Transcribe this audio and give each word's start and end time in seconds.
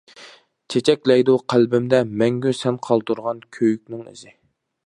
چېچەكلەيدۇ 0.73 1.35
قەلبىمدە 1.53 2.01
مەڭگۈ 2.23 2.57
سەن 2.63 2.83
قالدۇرغان 2.89 3.47
كۆيۈكنىڭ 3.59 4.05
ئىزى. 4.15 4.39